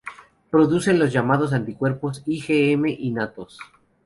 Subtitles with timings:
[0.49, 3.59] Producen los llamados anticuerpos IgM innatos.